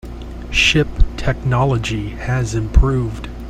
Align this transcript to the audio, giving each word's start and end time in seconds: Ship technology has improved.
Ship 0.49 0.87
technology 1.15 2.09
has 2.09 2.55
improved. 2.55 3.27